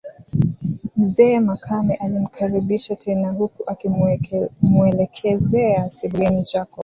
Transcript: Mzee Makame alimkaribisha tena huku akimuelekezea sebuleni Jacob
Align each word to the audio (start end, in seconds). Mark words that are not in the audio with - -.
Mzee 0.97 1.39
Makame 1.39 1.95
alimkaribisha 1.95 2.95
tena 2.95 3.29
huku 3.31 3.63
akimuelekezea 3.69 5.89
sebuleni 5.91 6.41
Jacob 6.53 6.79